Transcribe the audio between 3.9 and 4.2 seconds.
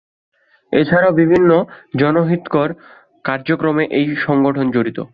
এই